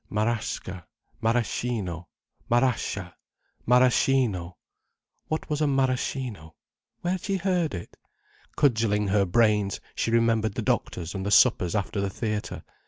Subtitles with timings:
[0.09, 2.07] Marasca—maraschino.
[2.49, 3.13] Marasca!
[3.67, 4.57] Maraschino!
[5.27, 6.55] What was maraschino?
[7.01, 7.95] Where had she heard it.
[8.57, 12.63] Cudgelling her brains, she remembered the doctors, and the suppers after the theatre.